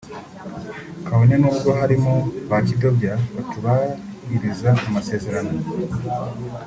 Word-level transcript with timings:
kabone 1.05 1.35
n’ubwo 1.37 1.69
harimo 1.79 2.13
ba 2.49 2.57
kidobya 2.67 3.13
batubahiriza 3.33 4.69
amasezerano 4.87 5.53